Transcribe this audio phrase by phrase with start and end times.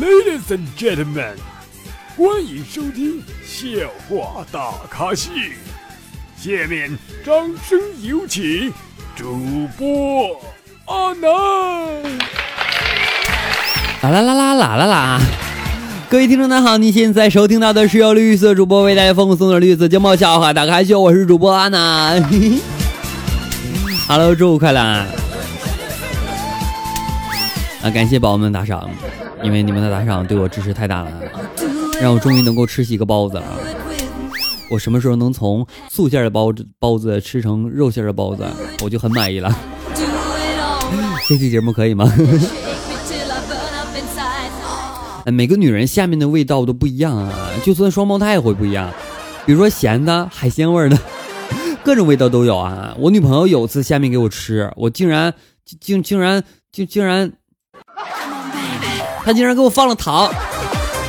[0.00, 1.34] Ladies and gentlemen，
[2.16, 3.66] 欢迎收听笑
[4.08, 5.32] 话大咖秀。
[6.36, 6.96] 下面
[7.26, 7.34] 掌
[7.68, 8.72] 声有请
[9.16, 10.40] 主播
[10.84, 11.28] 阿南。
[14.02, 15.20] 啦啦啦啦啦啦啦！
[16.08, 22.22] 各位听众大家好，你现在收听到的是由绿色主播为大家奉送的绿色节目笑话大咖秀，我是主播阿南。
[24.06, 24.80] Hello，周五快乐！
[27.82, 28.88] 啊，感谢宝宝们打赏，
[29.42, 31.12] 因为你们的打赏对我支持太大了，
[32.00, 33.44] 让我终于能够吃起一个包子了。
[34.70, 38.44] 我什么时候能从素馅的包子包子吃成肉馅的包子，
[38.82, 39.54] 我就很满意了。
[41.28, 42.12] 这期节目可以吗？
[45.32, 47.30] 每个女人下面的味道都不一样啊，
[47.62, 48.90] 就算双胞胎也会不一样。
[49.44, 50.98] 比如说咸的、海鲜味的，
[51.84, 52.94] 各种味道都有啊。
[52.98, 55.34] 我女朋友有次下面给我吃，我竟然
[55.80, 56.42] 竟竟然
[56.72, 57.30] 竟竟然，
[59.28, 60.32] 他竟然给我放了糖。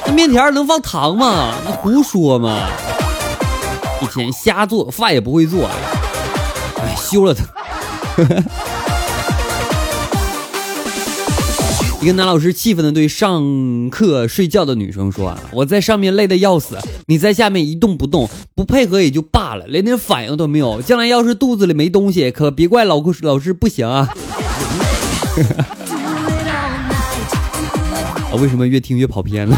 [0.06, 1.54] 那面条能放糖吗？
[1.64, 2.68] 那胡说嘛！
[4.02, 5.70] 一天瞎做饭也不会做，
[6.82, 7.46] 哎，休了他。
[12.02, 20.82] 一个男老师气愤的对上课睡觉的女生说：“，我在上面累得要死，你在下面一动不动，不配合也就罢了，连点反应都没有。
[20.82, 24.10] 将来要是肚子里没东西，可别怪老老师不行啊！”
[28.32, 29.56] 啊，为什么越听越跑偏了？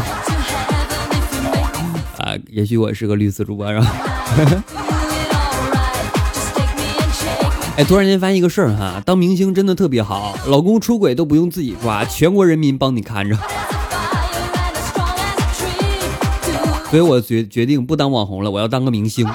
[2.18, 3.86] 啊，也许我是个绿色主播是吧？
[7.76, 13.36] 哎，突然间发现一个事儿哈，当明星真的特别好，老公出轨都不用自己抓，全国人民帮你看着。
[16.90, 19.26] 所以我决决定不当网红了，我要当个明星。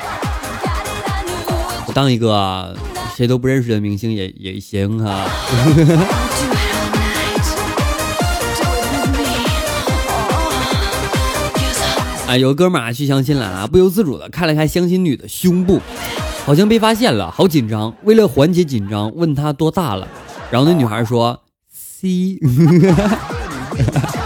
[1.88, 2.78] 我当一个
[3.16, 5.10] 谁都不认识的明星也也行哈。
[5.10, 5.26] 啊，
[12.36, 15.80] 有个哥们儿去相亲了啊，不由自主的看了看相亲女的胸部。
[16.46, 17.94] 好像被发现了，好紧张。
[18.04, 20.08] 为了缓解紧张，问她多大了，
[20.50, 22.40] 然后那女孩说 C。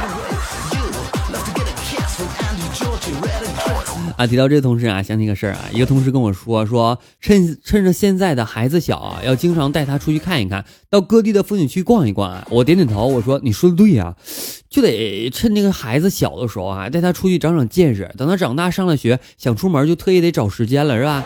[4.21, 12.45] 啊，提到这个同事啊，想起个事儿啊，一个同事跟我说说，趁趁着现在的孩子小啊，要经常带他出去看一看，到各地的风景区逛一逛啊。
[12.51, 14.13] 我点点头，我说你说的对呀，
[14.69, 21.25] 就得趁那个孩子小的时候啊，带他出去长长见识，等他长大上了学，想出门就特意得找时间了，是吧？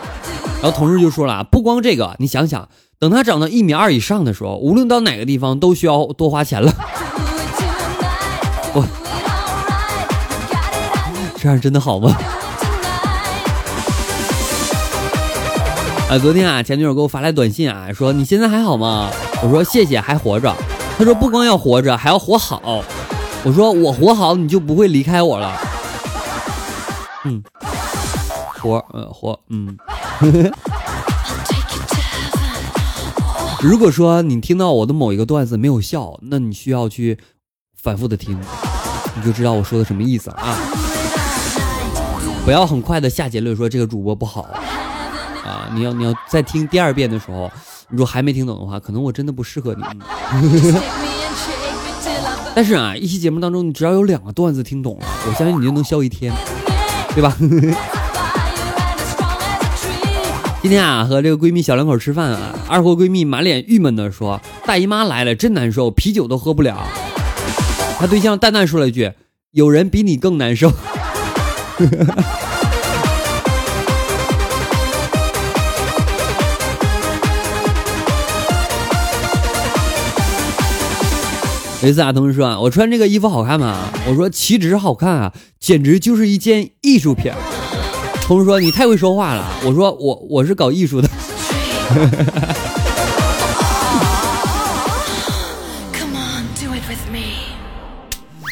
[0.62, 2.66] 然后同事就说了，不光这个，你想想，
[2.98, 6.72] 等他长到一米二以上的时候，无论到哪个地方都需要多花钱了。
[8.72, 8.86] 我
[11.38, 12.16] 这样真的好吗？
[16.08, 19.10] 啊，昨天啊，前女友给我发来短信啊，说你现在还好吗？
[19.42, 20.54] 我说谢谢，还活着。
[20.96, 22.84] 他说不光要活着，还要活好。
[23.42, 25.58] 我说我活好，你就不会离开我了。
[27.24, 27.42] 嗯，
[28.60, 29.76] 活，呃，活，嗯。
[33.60, 37.18] 如果说你听到我的某一个段子没有笑，那你需要去
[37.82, 38.38] 反复的听，
[39.16, 40.56] 你就知道我说的什么意思啊。
[42.44, 44.46] 不要很快的下结论说这个主播不好。
[45.46, 47.50] 啊，你要你要再听第二遍的时候，
[47.88, 49.82] 如果还没听懂的话，可能我真的不适合你。
[52.54, 56.32] 但是啊，一期节目当中，你只要有两个段子听懂了，我相信你就能笑一天，
[57.14, 57.36] 对吧？
[60.62, 66.82] 今天啊，和这个闺蜜小两口吃饭啊，二货闺蜜满脸郁闷的说：“大姨妈来了，真难受，啤酒都喝不了。”
[68.00, 69.12] 她对象淡淡说了一句
[69.52, 70.72] ：“有人比你更难受。
[81.86, 83.88] ”有一次啊，同事说啊，我穿这个衣服好看吗？
[84.08, 87.30] 我说岂止好看啊，简直就是一件艺术品。
[88.22, 89.48] 同事说你太会说话了。
[89.64, 91.08] 我说我我是搞艺术的。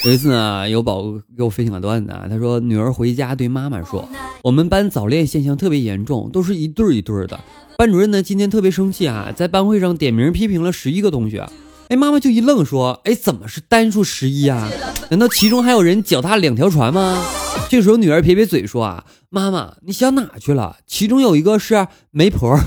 [0.05, 1.03] 有一次呢，有宝
[1.37, 4.09] 给我分享个段子啊，他说女儿回家对妈妈说，
[4.45, 7.41] 我们班早恋现象特别严重，都是一对一对的。
[7.79, 11.45] 班主任呢今天特别生气啊，在班会上点名批评了十一个同学。
[11.89, 14.71] 哎，妈妈就一愣，说：“哎，怎么是单数十一啊？
[15.11, 17.23] 难道其中还有人脚踏两条船吗？”
[17.69, 20.79] 这时候，女儿撇撇嘴说：“啊，妈妈，你想哪去了？
[20.87, 22.57] 其中有一个是媒婆。”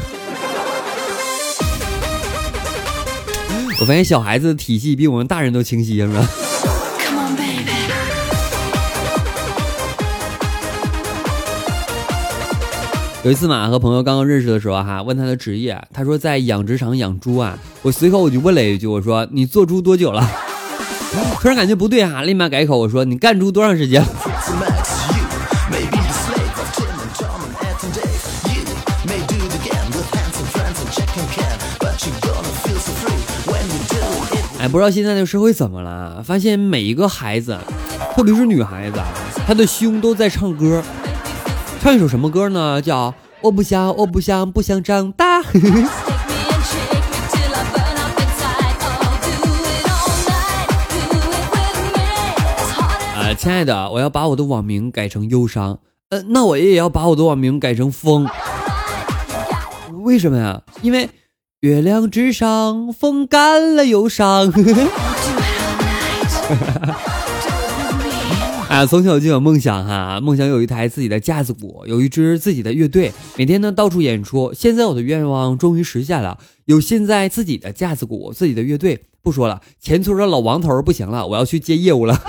[3.80, 6.30] 我发现小孩子的体系比我们大人都清晰，是吧？
[13.24, 17.58] 有一次嘛，和朋友刚刚认识的时候哈，问他的职业，他说在养殖场养猪啊。
[17.82, 20.26] 我随口我就问了一句，我说你做猪多久了？
[21.42, 24.08] 突然感觉不对啊，立马改口，我说你干猪多长时间了？
[34.60, 36.24] 哎，不知道现在的社会怎么了？
[36.24, 37.58] 发现每一个孩子，
[38.16, 39.00] 特别是女孩子，
[39.46, 40.82] 她的胸都在唱歌，
[41.88, 42.82] 唱一首什么歌呢？
[42.82, 45.40] 叫我不想，我不想，不想长大。
[53.16, 55.80] 啊， 亲爱的，我要把我的网名改成忧伤。
[56.10, 58.28] 呃，那我也要把我的网名改成风。
[60.04, 60.64] 为什么呀？
[60.82, 61.10] 因为。
[61.62, 64.52] 月亮之上，风干了忧伤。
[68.78, 74.54] 啊，从小就有梦想哈，梦想有一台自己的架子鼓，有一支自己的乐队，每天呢到处演出。
[74.54, 79.06] 现在我的愿望终于实现了，有现在自己的架子鼓，自己的乐队。
[79.24, 82.22] 不说了，前村的老王头不行了，我要去接业务了。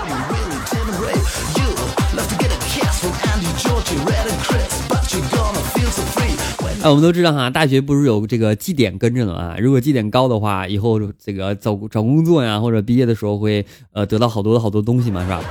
[6.81, 9.55] 哎， 我们都知道哈，大学不是有这个绩点跟着的啊。
[9.59, 13.63] 如果绩点高的话，以后这个找找工作呀，或者毕业的时候会
[13.93, 15.43] 呃得到好多好多东西嘛，是吧？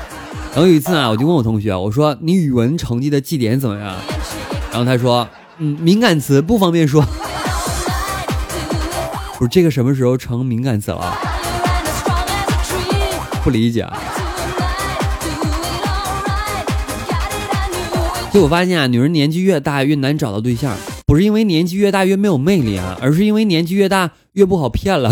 [0.58, 3.94] 然后有一次啊，我就问我同学，我说你语文成绩的绩点怎么样？
[4.72, 5.28] 然后他说，
[5.58, 7.00] 嗯，敏感词不方便说。
[9.38, 11.16] 不是这个什么时候成敏感词了？
[13.44, 13.86] 不理解。
[18.32, 20.76] 就我发现啊，女人年纪越大越难找到对象。
[21.06, 25.08] 不是因为年纪越大越没有魅力啊，而是因为年纪越大越不好骗了。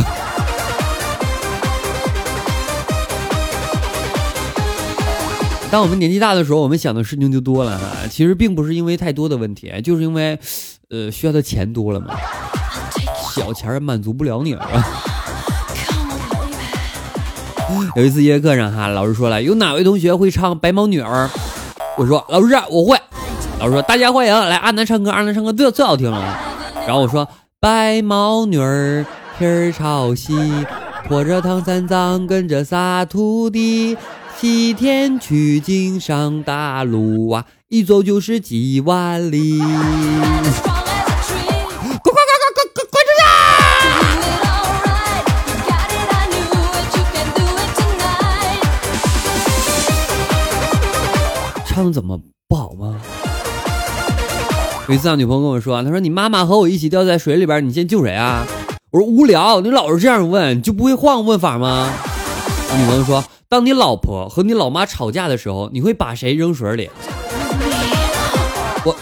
[5.71, 8.07] 当我们年纪大的时候，我们想的事情就多了哈。
[8.09, 10.39] 其实并不是因为太多的问题，就是因为，
[10.91, 12.15] 呃，需要的钱多了嘛。
[13.35, 14.67] 小钱满足不了你了。
[17.97, 21.27] 有一次音乐课上哈，老师说了，有哪位同学会唱《白毛女儿》？
[21.97, 22.97] 我说，老师，我会。
[23.59, 26.39] 老师说：“大家欢迎来阿南唱歌，阿南唱歌最最好听了。”
[26.87, 27.27] 然后我说
[27.59, 29.05] ：“白毛女儿
[29.39, 30.35] 皮儿朝西，
[31.09, 33.97] 驮着唐三藏跟着仨徒弟，
[34.38, 39.75] 西天取经上大路啊，一走就是几万里。”滚滚
[42.05, 42.15] 滚
[42.55, 42.97] 滚滚滚滚
[47.75, 47.81] 出
[51.65, 51.65] 去！
[51.67, 53.00] 唱的怎么不好吗？
[54.89, 58.47] 有一次，啊，女朋友跟我说：“她说你妈妈和我一起掉在水里边，你先救谁啊？”
[58.93, 61.91] 我说：“无聊，你老是这样问，就不会换个问法吗？”
[62.79, 66.90] 女朋友说：“当你老婆和你老妈吵架的时候，你会把谁扔水里？”
[68.84, 68.96] 我，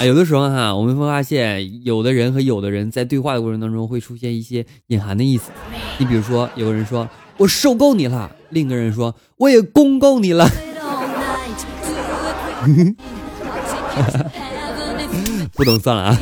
[0.00, 5.50] 哎，有的时候哈，我们会发现，有的人和有的人在对话的过程当中会出现一些隐含的意思。
[5.98, 7.08] 你比如说，有个人说
[7.38, 10.48] ：“我受够你了。”另一个人说：“我也攻够你了。
[15.54, 16.18] ”不懂算了啊！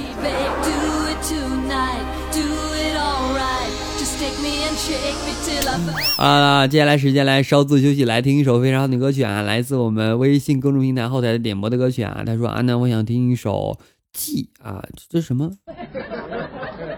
[6.23, 12.23] 啊，接下来时间来稍作休息，来听一首非常好的歌曲啊，来自我们微信公众平台后台的点播的歌曲啊。
[12.25, 13.79] 他说：“啊，那，我想听一首
[14.15, 15.51] 《记》啊，这什么？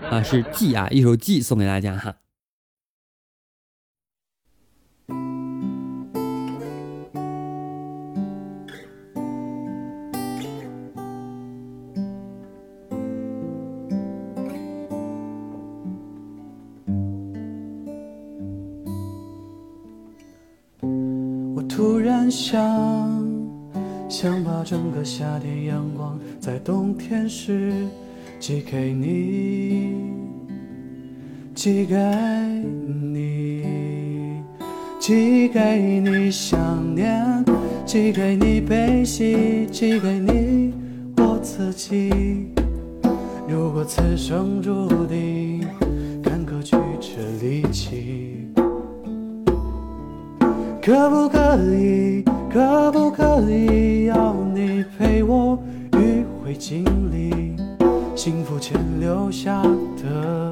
[0.08, 2.14] 啊，是《记》啊，一首《记》送给大家哈。”
[22.30, 22.58] 想，
[24.08, 27.72] 想把整个夏天阳光在冬天时
[28.40, 29.94] 寄给你，
[31.54, 31.94] 寄给
[33.12, 34.42] 你，
[34.98, 37.44] 寄给你想念，
[37.84, 40.74] 寄给你悲喜，寄给你
[41.16, 42.52] 我自己。
[43.48, 45.66] 如果此生注定
[46.22, 48.47] 坎坷曲折离奇。
[50.88, 51.38] 可不可
[51.74, 57.54] 以，可不可以，要你陪我迂回经历
[58.16, 59.62] 幸福前留下
[60.02, 60.50] 的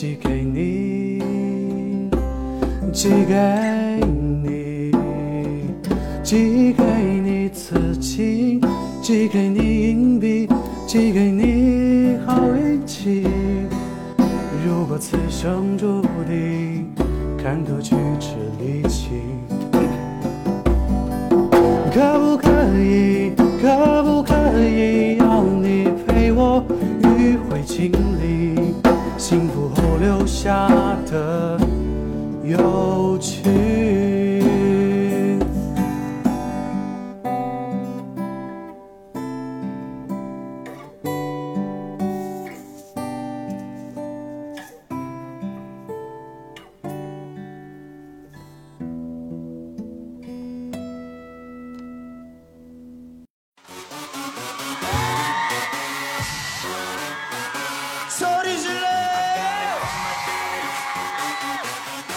[0.00, 1.18] 寄给你，
[2.92, 3.34] 寄给
[4.44, 4.92] 你，
[6.22, 6.84] 寄给
[7.20, 8.60] 你刺青，
[9.02, 10.48] 寄给你硬币，
[10.86, 13.26] 寄给你好运气。
[14.64, 16.86] 如果此生注定
[17.36, 18.28] 看透曲折
[18.60, 19.08] 离奇，
[21.92, 23.32] 可不可以？
[23.60, 26.62] 可不可以要你陪我
[27.02, 28.54] 迂回经历
[29.18, 30.68] 幸福后留下
[31.10, 31.58] 的
[32.44, 33.77] 有趣？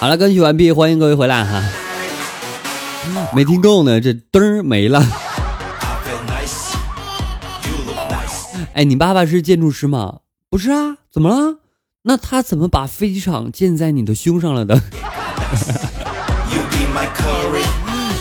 [0.02, 1.62] 好了，歌曲完毕，欢迎各位回来哈。
[3.36, 5.00] 没听够呢，这灯没了。
[8.74, 10.22] 哎，你爸爸是建筑师吗？
[10.50, 11.60] 不是啊，怎么了？
[12.02, 14.82] 那他怎么把飞机场建在你的胸上了的？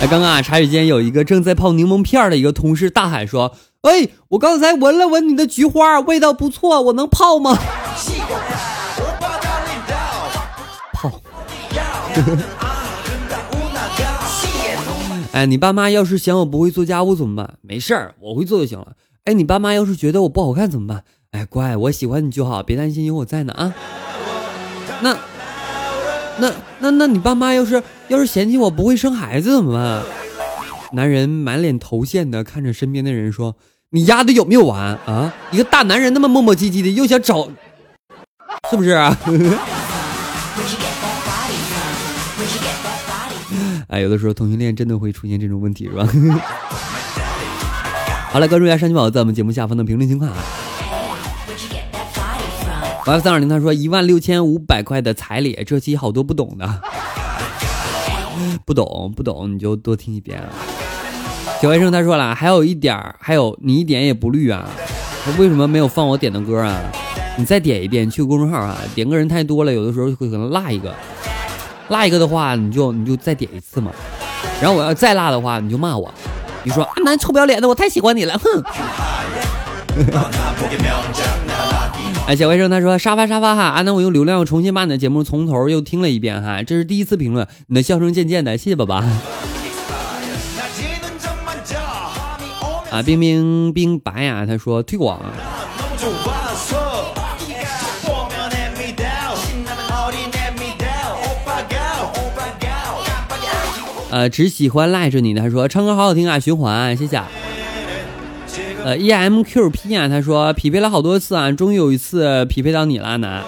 [0.02, 3.56] 哎，刚刚啊，茶水间有一个正在泡柠檬片的一个同事大喊说
[3.88, 7.58] ：“哎，我刚才闻了闻你的菊花，味道不错，我能泡吗？”
[15.32, 17.54] 哎，你爸妈要是嫌我不会做家务怎么办？
[17.62, 18.92] 没事儿，我会做就行了。
[19.24, 21.04] 哎，你爸妈要是觉得我不好看怎么办？
[21.30, 23.72] 哎，乖，我喜欢你就好，别担心，有我在呢啊。
[25.02, 25.16] 那，
[26.38, 30.02] 那那那你爸妈要是要是嫌弃我不会生孩子怎么办？
[30.92, 33.54] 男人满脸头线的看着身边的人说
[33.90, 35.32] ：“你丫的有没有完啊？
[35.52, 37.48] 一个大男人那么磨磨唧唧的，又想找，
[38.68, 39.16] 是不是啊？”
[43.90, 46.06] 哎，有的时候同性恋真的会出现这种问题，是吧？
[48.30, 50.36] 好了，关注一下山鸡宝在我们节目下方的评论情况啊。
[53.04, 56.80] Y 三二零他说一万六千五百块的彩礼，这期好多不懂的，
[58.64, 60.46] 不懂不懂你就多听一遍啊。
[61.60, 64.70] 小医生他说了，还有一点还有你一点也不绿啊，
[65.36, 66.80] 为什么没有放我点的歌啊？
[67.36, 70.94] 你再点一遍，去公众号啊，点歌人太多了，有的时候会可能落一个。
[71.90, 73.92] 辣一个的话，你就你就再点一次嘛。
[74.60, 76.12] 然后我要再辣的话，你就骂我，
[76.62, 78.62] 你说阿南臭不要脸的，我太喜欢你了，哼。
[82.26, 89.02] 哎，小外甥他说沙发沙发哈，阿南我用流量重新把你的节目从头又听了一遍哈，这是第一次评论，你的笑声渐渐的，谢谢宝宝。
[92.90, 95.20] 啊，冰冰冰白呀，他说推广。
[104.10, 105.40] 呃，只喜欢赖着你的。
[105.40, 107.20] 他说唱歌好好听啊，循环，谢谢。
[108.82, 113.42] 呃，E M Q P 啊，他说匹配了好多次啊，终于有一次匹配到你了，阿南。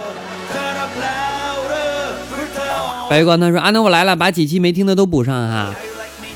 [3.11, 5.75] 白月光他说阿南我来了，把几期没听的都补上哈。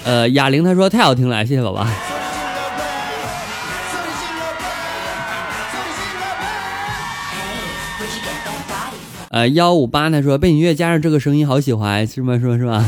[0.04, 1.87] 呃，哑铃他说太好听了，谢谢宝宝。
[9.30, 12.38] 呃，幺五八他说背景音乐加上这个声音好喜欢，是吗？
[12.38, 12.56] 是吗？
[12.56, 12.85] 是吗？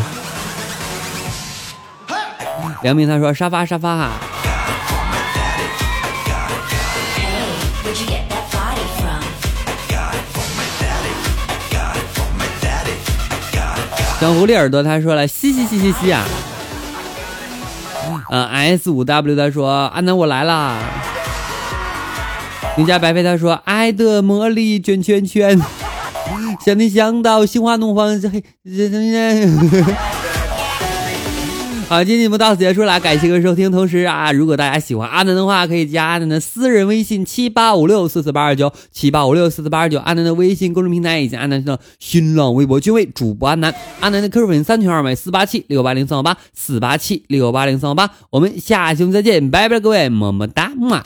[2.82, 4.10] 梁明他说沙发沙发哈，
[14.20, 16.24] 小狐狸耳朵他说了嘻嘻嘻嘻嘻啊，
[18.30, 20.76] 嗯 S 五 W 他说阿南我来啦，
[22.76, 25.60] 你家白飞他说爱的魔力卷圈圈，
[26.64, 28.44] 想你想到心花怒放嘿。
[31.88, 33.72] 好，今天节目到此结束了，感谢各位收听。
[33.72, 51.02] 同时啊，如果大家喜欢阿南的话，可以加阿南的私人微信七八五六四四八二九七八五六四四八二九，阿南的微信公众平台以及阿南的新浪微博均为主播阿南，阿南的 QQ 粉三群二百四八七六八零三五八四八七六八零三五八，我们下期节目再见，拜拜，各位，么么哒，么。